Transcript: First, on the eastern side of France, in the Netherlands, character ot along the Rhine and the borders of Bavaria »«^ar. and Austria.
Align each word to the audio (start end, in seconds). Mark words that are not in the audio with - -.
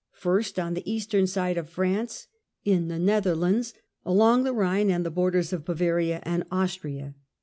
First, 0.13 0.57
on 0.57 0.73
the 0.73 0.91
eastern 0.91 1.27
side 1.27 1.59
of 1.59 1.69
France, 1.69 2.25
in 2.65 2.87
the 2.87 2.97
Netherlands, 2.97 3.73
character 3.73 3.89
ot 4.09 4.11
along 4.13 4.43
the 4.45 4.53
Rhine 4.53 4.89
and 4.89 5.05
the 5.05 5.11
borders 5.11 5.53
of 5.53 5.63
Bavaria 5.63 6.17
»«^ar. 6.17 6.23
and 6.25 6.43
Austria. 6.49 7.13